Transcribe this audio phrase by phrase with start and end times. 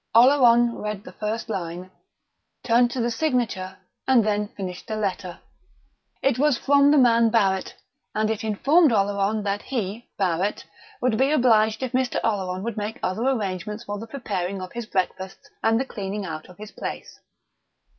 [0.15, 1.91] Oleron read the first line,
[2.63, 3.77] turned to the signature,
[4.07, 5.37] and then finished the letter.
[6.23, 7.75] It was from the man Barrett,
[8.15, 10.65] and it informed Oleron that he, Barrett,
[11.01, 12.19] would be obliged if Mr.
[12.23, 16.49] Oleron would make other arrangements for the preparing of his breakfasts and the cleaning out
[16.49, 17.19] of his place.